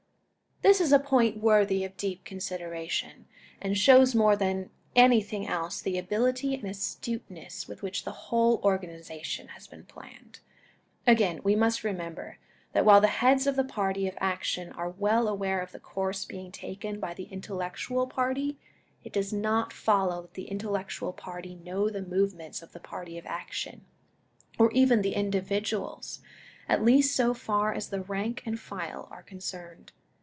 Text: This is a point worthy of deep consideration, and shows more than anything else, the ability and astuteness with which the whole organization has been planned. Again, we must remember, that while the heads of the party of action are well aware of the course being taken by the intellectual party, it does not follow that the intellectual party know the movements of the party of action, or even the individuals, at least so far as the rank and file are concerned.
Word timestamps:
This 0.63 0.79
is 0.79 0.91
a 0.91 0.99
point 0.99 1.37
worthy 1.39 1.83
of 1.83 1.97
deep 1.97 2.23
consideration, 2.23 3.25
and 3.59 3.75
shows 3.75 4.13
more 4.13 4.35
than 4.35 4.69
anything 4.95 5.47
else, 5.47 5.81
the 5.81 5.97
ability 5.97 6.53
and 6.53 6.65
astuteness 6.65 7.67
with 7.67 7.81
which 7.81 8.05
the 8.05 8.11
whole 8.29 8.61
organization 8.63 9.47
has 9.49 9.65
been 9.65 9.85
planned. 9.85 10.39
Again, 11.07 11.41
we 11.43 11.55
must 11.55 11.83
remember, 11.83 12.37
that 12.73 12.85
while 12.85 13.01
the 13.01 13.07
heads 13.07 13.47
of 13.47 13.55
the 13.55 13.63
party 13.63 14.07
of 14.07 14.15
action 14.21 14.71
are 14.73 14.91
well 14.91 15.27
aware 15.27 15.61
of 15.61 15.71
the 15.71 15.79
course 15.79 16.25
being 16.25 16.51
taken 16.51 16.99
by 16.99 17.15
the 17.15 17.23
intellectual 17.25 18.05
party, 18.05 18.59
it 19.03 19.11
does 19.11 19.33
not 19.33 19.73
follow 19.73 20.21
that 20.21 20.35
the 20.35 20.45
intellectual 20.47 21.11
party 21.11 21.55
know 21.55 21.89
the 21.89 22.03
movements 22.03 22.61
of 22.61 22.71
the 22.71 22.79
party 22.79 23.17
of 23.17 23.25
action, 23.25 23.83
or 24.59 24.71
even 24.73 25.01
the 25.01 25.15
individuals, 25.15 26.21
at 26.69 26.85
least 26.85 27.15
so 27.15 27.33
far 27.33 27.73
as 27.73 27.89
the 27.89 28.01
rank 28.03 28.43
and 28.45 28.59
file 28.59 29.07
are 29.09 29.23
concerned. 29.23 29.91